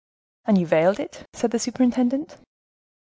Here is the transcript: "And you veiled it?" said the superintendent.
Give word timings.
"And 0.45 0.57
you 0.57 0.65
veiled 0.65 0.99
it?" 0.99 1.27
said 1.31 1.51
the 1.51 1.59
superintendent. 1.59 2.37